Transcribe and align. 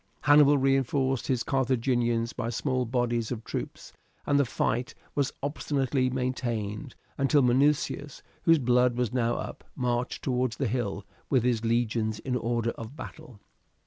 Hannibal 0.21 0.57
reinforced 0.57 1.27
his 1.27 1.43
Carthaginians 1.43 2.33
by 2.33 2.49
small 2.49 2.85
bodies 2.85 3.31
of 3.31 3.43
troops, 3.43 3.93
and 4.25 4.39
the 4.39 4.45
fight 4.45 4.95
was 5.13 5.31
obstinately 5.43 6.09
maintained 6.09 6.95
until 7.19 7.43
Minucius, 7.43 8.23
whose 8.41 8.57
blood 8.57 8.97
was 8.97 9.13
now 9.13 9.35
up, 9.35 9.63
marched 9.75 10.23
towards 10.23 10.57
the 10.57 10.65
hill 10.67 11.05
with 11.29 11.43
his 11.43 11.63
legions 11.63 12.17
in 12.17 12.35
order 12.35 12.71
of 12.71 12.95
battle. 12.95 13.39